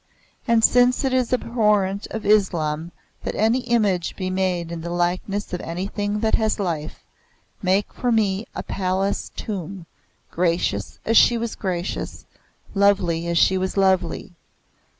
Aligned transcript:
And 0.47 0.63
since 0.63 1.05
it 1.05 1.13
is 1.13 1.31
abhorrent 1.31 2.07
of 2.09 2.25
Islam 2.25 2.91
that 3.21 3.35
any 3.35 3.59
image 3.65 4.15
be 4.15 4.31
made 4.31 4.71
in 4.71 4.81
the 4.81 4.89
likeness 4.89 5.53
of 5.53 5.61
anything 5.61 6.21
that 6.21 6.33
has 6.33 6.59
life, 6.59 7.03
make 7.61 7.93
for 7.93 8.11
me 8.11 8.47
a 8.55 8.63
palace 8.63 9.29
tomb, 9.35 9.85
gracious 10.31 10.97
as 11.05 11.17
she 11.17 11.37
was 11.37 11.53
gracious, 11.53 12.25
lovely 12.73 13.27
as 13.27 13.37
she 13.37 13.59
was 13.59 13.77
lovely. 13.77 14.33